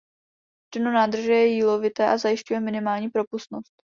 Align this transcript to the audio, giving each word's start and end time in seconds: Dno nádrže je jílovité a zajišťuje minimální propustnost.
Dno 0.75 0.91
nádrže 0.91 1.31
je 1.33 1.47
jílovité 1.47 2.07
a 2.07 2.17
zajišťuje 2.17 2.59
minimální 2.59 3.09
propustnost. 3.09 3.73